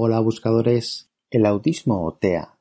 [0.00, 2.56] Hola buscadores, ¿el autismo o TEA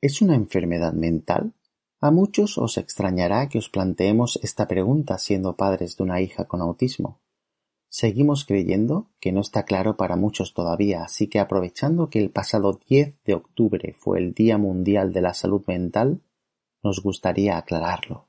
[0.00, 1.52] es una enfermedad mental?
[2.00, 6.60] A muchos os extrañará que os planteemos esta pregunta siendo padres de una hija con
[6.60, 7.18] autismo.
[7.88, 12.78] Seguimos creyendo que no está claro para muchos todavía, así que aprovechando que el pasado
[12.88, 16.20] 10 de octubre fue el Día Mundial de la Salud Mental,
[16.84, 18.28] nos gustaría aclararlo.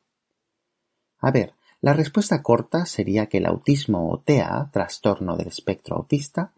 [1.19, 6.53] A ver, la respuesta corta sería que el autismo o TEA, trastorno del espectro autista,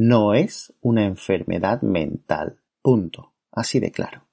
[0.00, 2.60] no es una enfermedad mental.
[2.82, 3.32] Punto.
[3.50, 4.28] Así de claro.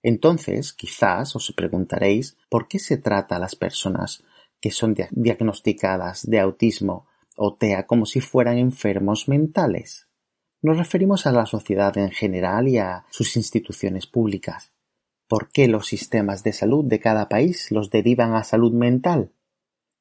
[0.00, 4.22] Entonces, quizás os preguntaréis por qué se trata a las personas
[4.60, 10.06] que son diagnosticadas de autismo o TEA como si fueran enfermos mentales.
[10.60, 14.70] Nos referimos a la sociedad en general y a sus instituciones públicas.
[15.26, 19.32] ¿Por qué los sistemas de salud de cada país los derivan a salud mental?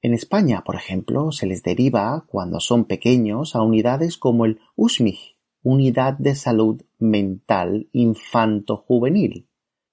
[0.04, 5.38] En España, por ejemplo, se les deriva, cuando son pequeños, a unidades como el USMIG,
[5.62, 9.48] Unidad de Salud Mental Infanto-Juvenil.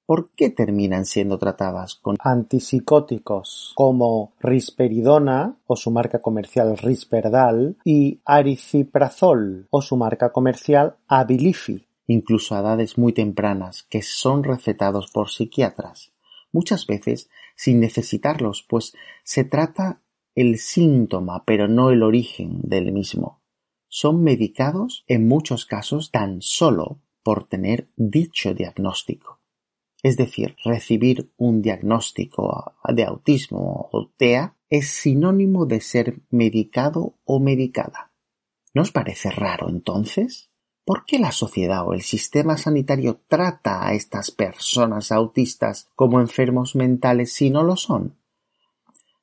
[0.07, 8.23] ¿Por qué terminan siendo tratadas con antipsicóticos como risperidona o su marca comercial Risperdal y
[8.25, 11.87] ariciprazol o su marca comercial Abilify?
[12.07, 16.13] Incluso a edades muy tempranas que son recetados por psiquiatras
[16.53, 20.01] muchas veces sin necesitarlos, pues se trata
[20.37, 23.43] el síntoma, pero no el origen del mismo.
[23.89, 29.41] Son medicados en muchos casos tan solo por tener dicho diagnóstico.
[30.05, 37.41] Es decir, recibir un diagnóstico de autismo o TEA es sinónimo de ser medicado o
[37.41, 38.13] medicada.
[38.73, 40.48] ¿No os parece raro entonces?
[40.89, 46.75] ¿Por qué la sociedad o el sistema sanitario trata a estas personas autistas como enfermos
[46.77, 48.17] mentales si no lo son?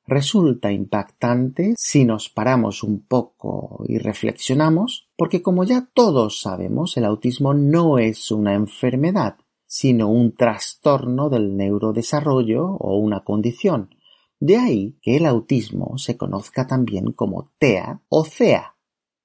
[0.06, 7.04] Resulta impactante si nos paramos un poco y reflexionamos, porque como ya todos sabemos, el
[7.04, 9.34] autismo no es una enfermedad,
[9.66, 13.90] sino un trastorno del neurodesarrollo o una condición.
[14.38, 18.75] De ahí que el autismo se conozca también como TEA o CEA,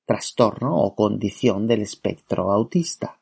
[0.06, 3.19] trastorno o condición del espectro autista.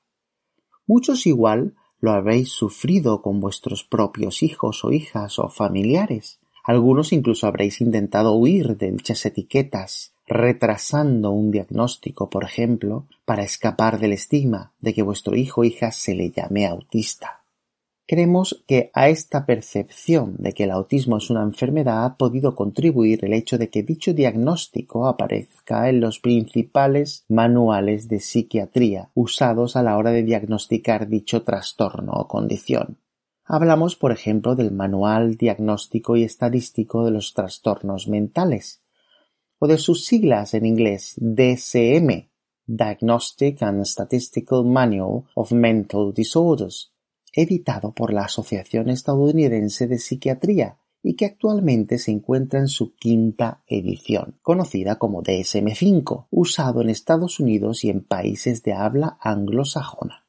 [0.85, 6.40] Muchos igual lo habréis sufrido con vuestros propios hijos o hijas o familiares.
[6.63, 14.00] Algunos incluso habréis intentado huir de dichas etiquetas, retrasando un diagnóstico, por ejemplo, para escapar
[14.00, 17.38] del estigma de que vuestro hijo o hija se le llame autista.
[18.09, 23.24] Creemos que a esta percepción de que el autismo es una enfermedad ha podido contribuir
[23.24, 29.84] el hecho de que dicho diagnóstico aparezca en los principales manuales de psiquiatría usados a
[29.84, 32.97] la hora de diagnosticar dicho trastorno o condición.
[33.46, 38.82] Hablamos, por ejemplo, del Manual Diagnóstico y Estadístico de los Trastornos Mentales,
[39.59, 42.28] o de sus siglas en inglés DSM,
[42.66, 46.91] Diagnostic and Statistical Manual of Mental Disorders,
[47.34, 53.64] editado por la Asociación Estadounidense de Psiquiatría y que actualmente se encuentra en su quinta
[53.67, 60.26] edición, conocida como DSM-5, usado en Estados Unidos y en países de habla anglosajona.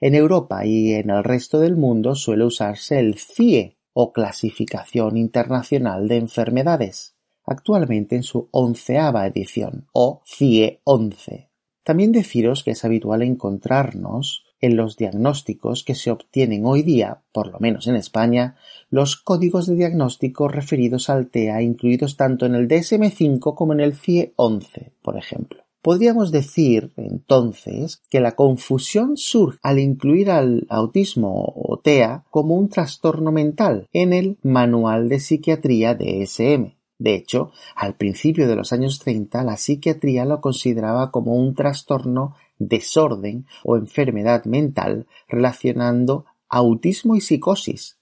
[0.00, 6.08] En Europa y en el resto del mundo suele usarse el CIE o Clasificación Internacional
[6.08, 11.50] de Enfermedades, actualmente en su onceava edición, o CIE 11.
[11.84, 17.48] También deciros que es habitual encontrarnos en los diagnósticos que se obtienen hoy día, por
[17.52, 18.56] lo menos en España,
[18.90, 23.94] los códigos de diagnóstico referidos al TEA incluidos tanto en el DSM-5 como en el
[23.94, 25.64] CIE 11, por ejemplo.
[25.84, 32.70] Podríamos decir, entonces, que la confusión surge al incluir al autismo o TEA como un
[32.70, 36.72] trastorno mental en el Manual de Psiquiatría DSM.
[36.98, 42.34] De hecho, al principio de los años 30, la psiquiatría lo consideraba como un trastorno,
[42.58, 47.98] desorden o enfermedad mental relacionando autismo y psicosis.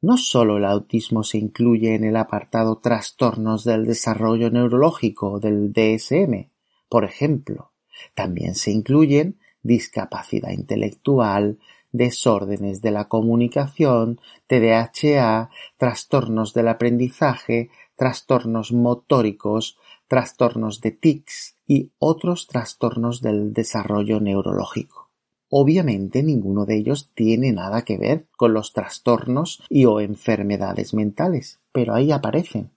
[0.00, 6.50] No solo el autismo se incluye en el apartado trastornos del desarrollo neurológico del DSM,
[6.88, 7.72] por ejemplo,
[8.14, 11.58] también se incluyen discapacidad intelectual,
[11.92, 22.46] desórdenes de la comunicación, TDAH, trastornos del aprendizaje, trastornos motóricos, trastornos de tics y otros
[22.46, 25.10] trastornos del desarrollo neurológico.
[25.48, 31.60] Obviamente ninguno de ellos tiene nada que ver con los trastornos y o enfermedades mentales,
[31.72, 32.70] pero ahí aparecen.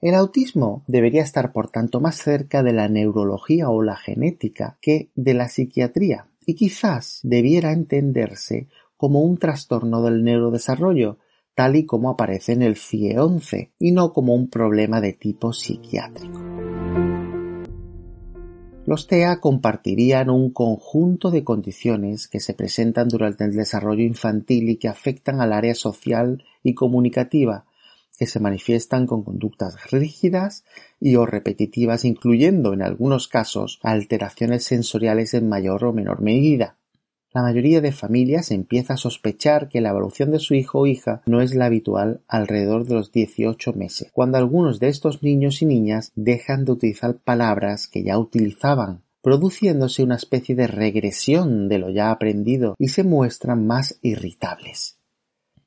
[0.00, 5.10] El autismo debería estar por tanto más cerca de la neurología o la genética que
[5.14, 11.18] de la psiquiatría y quizás debiera entenderse como un trastorno del neurodesarrollo,
[11.54, 15.52] tal y como aparece en el CIE 11, y no como un problema de tipo
[15.52, 16.40] psiquiátrico.
[18.86, 24.76] Los TEA compartirían un conjunto de condiciones que se presentan durante el desarrollo infantil y
[24.76, 27.64] que afectan al área social y comunicativa,
[28.18, 30.64] que se manifiestan con conductas rígidas
[31.00, 36.76] y o repetitivas, incluyendo en algunos casos alteraciones sensoriales en mayor o menor medida.
[37.34, 41.20] La mayoría de familias empieza a sospechar que la evolución de su hijo o hija
[41.26, 45.66] no es la habitual alrededor de los 18 meses, cuando algunos de estos niños y
[45.66, 51.90] niñas dejan de utilizar palabras que ya utilizaban, produciéndose una especie de regresión de lo
[51.90, 55.00] ya aprendido y se muestran más irritables.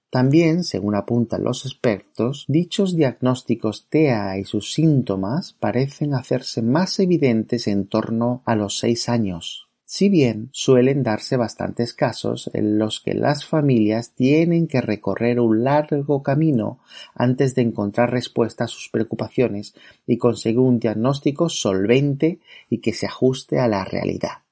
[0.09, 7.67] También, según apuntan los expertos, dichos diagnósticos TEA y sus síntomas parecen hacerse más evidentes
[7.67, 13.13] en torno a los seis años, si bien suelen darse bastantes casos en los que
[13.13, 16.79] las familias tienen que recorrer un largo camino
[17.15, 19.75] antes de encontrar respuesta a sus preocupaciones
[20.05, 22.39] y conseguir un diagnóstico solvente
[22.69, 24.46] y que se ajuste a la realidad.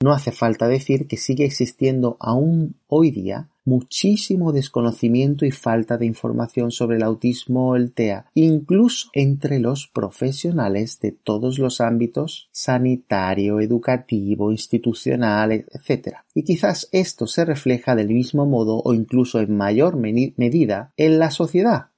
[0.00, 6.06] No hace falta decir que sigue existiendo aún hoy día muchísimo desconocimiento y falta de
[6.06, 12.48] información sobre el autismo o el TEA, incluso entre los profesionales de todos los ámbitos
[12.52, 16.18] sanitario, educativo, institucional, etc.
[16.34, 21.30] Y quizás esto se refleja del mismo modo o incluso en mayor medida en la
[21.30, 21.90] sociedad,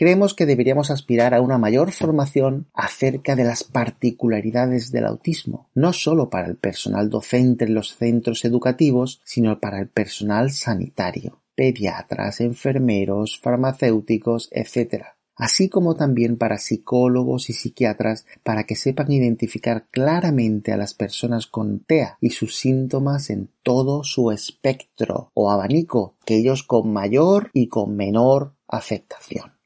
[0.00, 5.92] Creemos que deberíamos aspirar a una mayor formación acerca de las particularidades del autismo, no
[5.92, 12.40] solo para el personal docente en los centros educativos, sino para el personal sanitario, pediatras,
[12.40, 15.04] enfermeros, farmacéuticos, etc
[15.36, 21.46] así como también para psicólogos y psiquiatras para que sepan identificar claramente a las personas
[21.46, 27.50] con TEA y sus síntomas en todo su espectro o abanico, que ellos con mayor
[27.54, 29.59] y con menor afectación.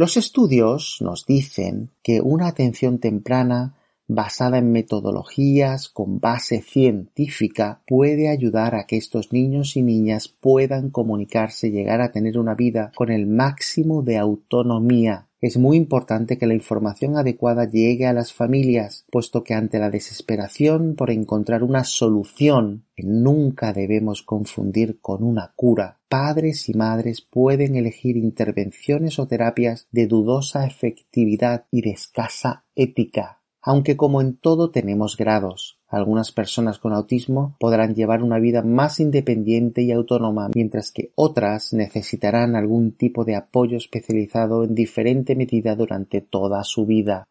[0.00, 3.74] Los estudios nos dicen que una atención temprana
[4.08, 10.88] basada en metodologías con base científica puede ayudar a que estos niños y niñas puedan
[10.88, 16.38] comunicarse y llegar a tener una vida con el máximo de autonomía es muy importante
[16.38, 21.62] que la información adecuada llegue a las familias, puesto que ante la desesperación por encontrar
[21.62, 29.18] una solución que nunca debemos confundir con una cura, padres y madres pueden elegir intervenciones
[29.18, 35.79] o terapias de dudosa efectividad y de escasa ética aunque como en todo tenemos grados.
[35.90, 41.72] Algunas personas con autismo podrán llevar una vida más independiente y autónoma, mientras que otras
[41.72, 47.26] necesitarán algún tipo de apoyo especializado en diferente medida durante toda su vida.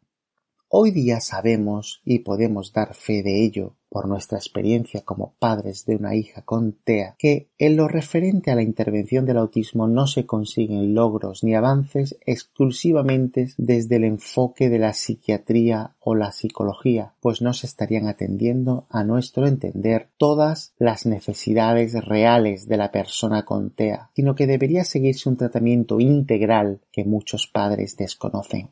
[0.68, 5.96] Hoy día sabemos y podemos dar fe de ello por nuestra experiencia como padres de
[5.96, 10.26] una hija con TEA, que en lo referente a la intervención del autismo no se
[10.26, 17.42] consiguen logros ni avances exclusivamente desde el enfoque de la psiquiatría o la psicología, pues
[17.42, 23.72] no se estarían atendiendo, a nuestro entender, todas las necesidades reales de la persona con
[23.72, 28.70] TEA, sino que debería seguirse un tratamiento integral que muchos padres desconocen.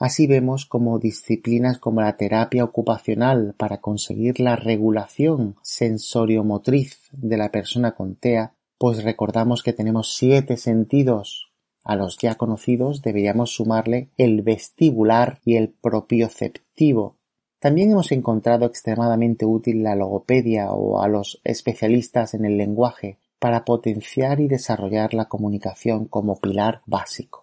[0.00, 7.50] Así vemos como disciplinas como la terapia ocupacional para conseguir la regulación sensoriomotriz de la
[7.50, 11.52] persona con TEA, pues recordamos que tenemos siete sentidos
[11.84, 17.16] A los ya conocidos deberíamos sumarle el vestibular y el propioceptivo.
[17.58, 23.66] También hemos encontrado extremadamente útil la logopedia o a los especialistas en el lenguaje para
[23.66, 27.39] potenciar y desarrollar la comunicación como pilar básico.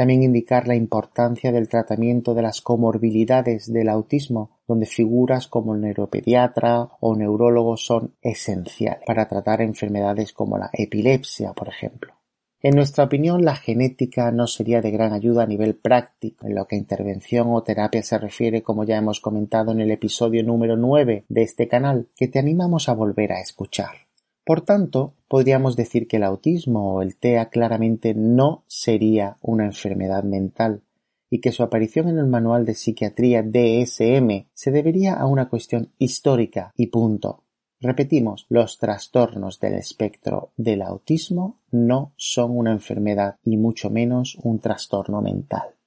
[0.00, 5.82] También indicar la importancia del tratamiento de las comorbilidades del autismo, donde figuras como el
[5.82, 12.14] neuropediatra o neurólogo son esenciales para tratar enfermedades como la epilepsia, por ejemplo.
[12.62, 16.66] En nuestra opinión, la genética no sería de gran ayuda a nivel práctico en lo
[16.66, 21.26] que intervención o terapia se refiere, como ya hemos comentado en el episodio número 9
[21.28, 24.09] de este canal, que te animamos a volver a escuchar.
[24.44, 30.24] Por tanto, podríamos decir que el autismo o el TEA claramente no sería una enfermedad
[30.24, 30.82] mental
[31.30, 35.92] y que su aparición en el manual de psiquiatría DSM se debería a una cuestión
[35.98, 37.44] histórica y punto.
[37.80, 44.58] Repetimos, los trastornos del espectro del autismo no son una enfermedad y mucho menos un
[44.58, 45.79] trastorno mental.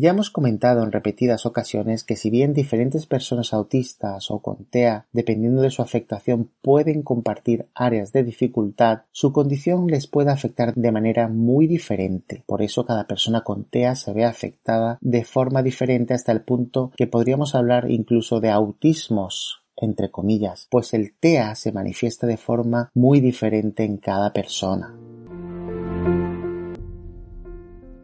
[0.00, 5.08] Ya hemos comentado en repetidas ocasiones que si bien diferentes personas autistas o con TEA,
[5.12, 10.92] dependiendo de su afectación, pueden compartir áreas de dificultad, su condición les puede afectar de
[10.92, 12.44] manera muy diferente.
[12.46, 16.92] Por eso cada persona con TEA se ve afectada de forma diferente hasta el punto
[16.96, 22.90] que podríamos hablar incluso de autismos entre comillas, pues el TEA se manifiesta de forma
[22.94, 24.92] muy diferente en cada persona.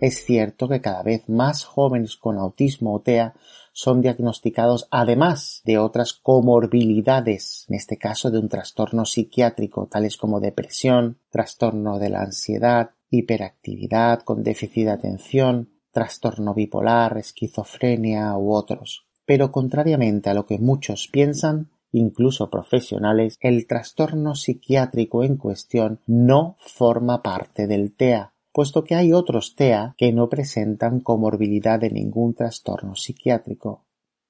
[0.04, 3.32] Es cierto que cada vez más jóvenes con autismo o TEA
[3.72, 10.40] son diagnosticados además de otras comorbilidades, en este caso de un trastorno psiquiátrico, tales como
[10.40, 19.06] depresión, trastorno de la ansiedad, hiperactividad con déficit de atención, trastorno bipolar, esquizofrenia u otros.
[19.24, 26.56] Pero contrariamente a lo que muchos piensan, incluso profesionales, el trastorno psiquiátrico en cuestión no
[26.58, 32.34] forma parte del TEA, puesto que hay otros TEA que no presentan comorbilidad de ningún
[32.34, 33.84] trastorno psiquiátrico.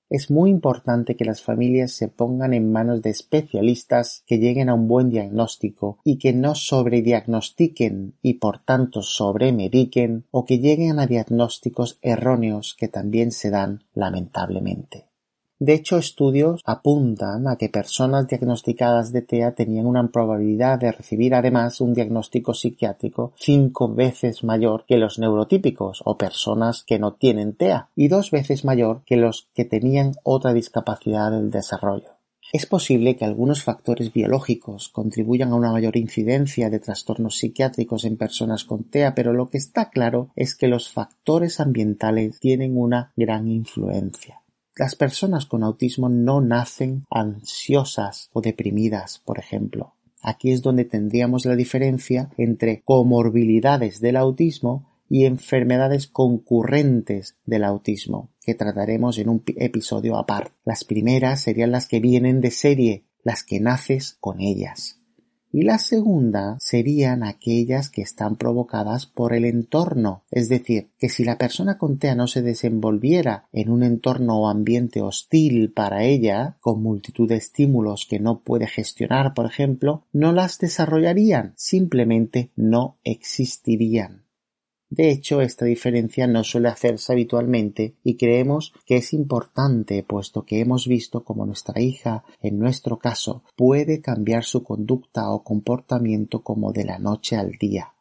[0.08, 4.74] Es muy importante que las familias se pongan en manos de especialistas que lleguen a
[4.74, 11.06] un buen diagnóstico y que no sobrediagnostiquen y por tanto sobremediquen o que lleguen a
[11.06, 15.13] diagnósticos erróneos que también se dan lamentablemente.
[15.60, 21.34] De hecho, estudios apuntan a que personas diagnosticadas de TEA tenían una probabilidad de recibir
[21.34, 27.54] además un diagnóstico psiquiátrico cinco veces mayor que los neurotípicos o personas que no tienen
[27.54, 32.14] TEA y dos veces mayor que los que tenían otra discapacidad del desarrollo.
[32.52, 38.16] Es posible que algunos factores biológicos contribuyan a una mayor incidencia de trastornos psiquiátricos en
[38.16, 43.12] personas con TEA, pero lo que está claro es que los factores ambientales tienen una
[43.16, 44.43] gran influencia.
[44.76, 49.94] Las personas con autismo no nacen ansiosas o deprimidas, por ejemplo.
[50.20, 58.30] Aquí es donde tendríamos la diferencia entre comorbilidades del autismo y enfermedades concurrentes del autismo,
[58.42, 60.52] que trataremos en un episodio aparte.
[60.64, 64.98] Las primeras serían las que vienen de serie, las que naces con ellas
[65.54, 71.22] y la segunda serían aquellas que están provocadas por el entorno, es decir, que si
[71.22, 76.56] la persona con TEA no se desenvolviera en un entorno o ambiente hostil para ella,
[76.60, 82.96] con multitud de estímulos que no puede gestionar, por ejemplo, no las desarrollarían, simplemente no
[83.04, 84.23] existirían.
[84.96, 90.60] De hecho, esta diferencia no suele hacerse habitualmente y creemos que es importante puesto que
[90.60, 96.70] hemos visto como nuestra hija, en nuestro caso, puede cambiar su conducta o comportamiento como
[96.70, 97.92] de la noche al día.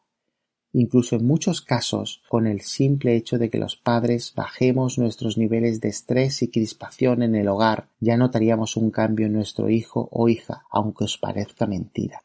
[0.72, 5.80] Incluso en muchos casos, con el simple hecho de que los padres bajemos nuestros niveles
[5.80, 10.28] de estrés y crispación en el hogar, ya notaríamos un cambio en nuestro hijo o
[10.28, 12.22] hija, aunque os parezca mentira.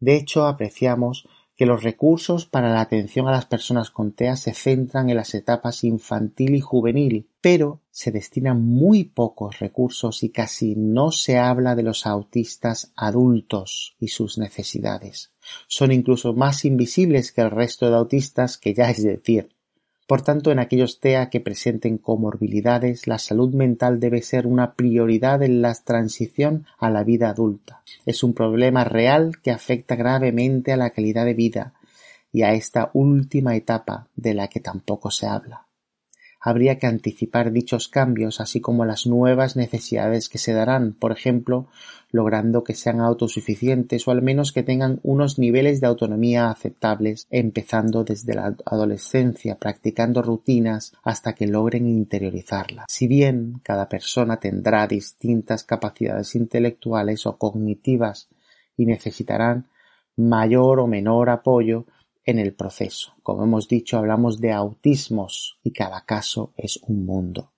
[0.00, 4.54] De hecho, apreciamos que los recursos para la atención a las personas con TEA se
[4.54, 10.74] centran en las etapas infantil y juvenil, pero se destinan muy pocos recursos y casi
[10.76, 15.32] no se habla de los autistas adultos y sus necesidades.
[15.66, 19.50] Son incluso más invisibles que el resto de autistas que ya es decir,
[20.06, 25.42] por tanto, en aquellos TEA que presenten comorbilidades, la salud mental debe ser una prioridad
[25.42, 27.82] en la transición a la vida adulta.
[28.04, 31.74] Es un problema real que afecta gravemente a la calidad de vida
[32.32, 35.66] y a esta última etapa de la que tampoco se habla
[36.42, 41.68] habría que anticipar dichos cambios así como las nuevas necesidades que se darán, por ejemplo,
[42.10, 48.02] logrando que sean autosuficientes o al menos que tengan unos niveles de autonomía aceptables, empezando
[48.02, 52.86] desde la adolescencia, practicando rutinas hasta que logren interiorizarlas.
[52.88, 58.28] Si bien cada persona tendrá distintas capacidades intelectuales o cognitivas
[58.76, 59.68] y necesitarán
[60.16, 61.86] mayor o menor apoyo,
[62.24, 63.14] en el proceso.
[63.22, 67.52] Como hemos dicho, hablamos de autismos y cada caso es un mundo.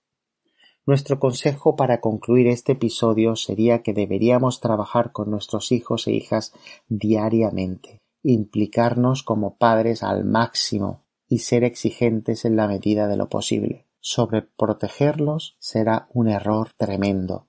[0.87, 6.53] Nuestro consejo para concluir este episodio sería que deberíamos trabajar con nuestros hijos e hijas
[6.87, 13.87] diariamente, implicarnos como padres al máximo y ser exigentes en la medida de lo posible.
[13.99, 17.47] Sobreprotegerlos será un error tremendo,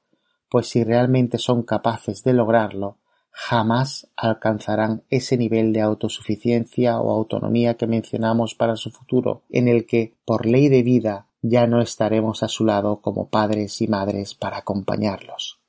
[0.48, 3.00] pues si realmente son capaces de lograrlo,
[3.38, 9.84] jamás alcanzarán ese nivel de autosuficiencia o autonomía que mencionamos para su futuro, en el
[9.84, 14.34] que, por ley de vida, ya no estaremos a su lado como padres y madres
[14.34, 15.60] para acompañarlos.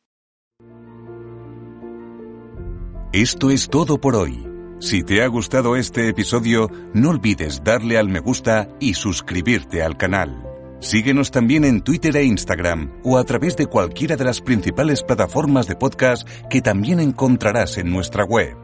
[3.11, 4.47] Esto es todo por hoy.
[4.79, 9.97] Si te ha gustado este episodio, no olvides darle al me gusta y suscribirte al
[9.97, 10.46] canal.
[10.79, 15.67] Síguenos también en Twitter e Instagram o a través de cualquiera de las principales plataformas
[15.67, 18.55] de podcast que también encontrarás en nuestra web.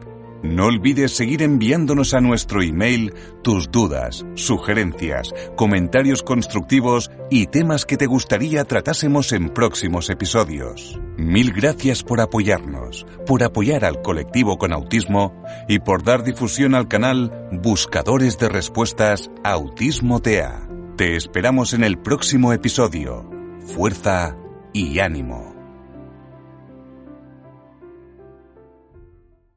[0.44, 7.96] No olvides seguir enviándonos a nuestro email tus dudas, sugerencias, comentarios constructivos y temas que
[7.96, 11.00] te gustaría tratásemos en próximos episodios.
[11.16, 16.88] Mil gracias por apoyarnos, por apoyar al colectivo con autismo y por dar difusión al
[16.88, 20.63] canal Buscadores de Respuestas Autismo TEA.
[20.96, 23.28] Te esperamos en el próximo episodio.
[23.74, 24.36] Fuerza
[24.72, 25.53] y ánimo.